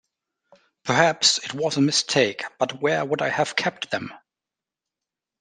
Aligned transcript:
Perhaps 0.83 1.37
it 1.45 1.53
was 1.53 1.77
a 1.77 1.81
mistake, 1.81 2.43
but 2.57 2.81
where 2.81 3.05
would 3.05 3.21
I 3.21 3.29
have 3.29 3.55
kept 3.55 3.91
them? 3.91 4.11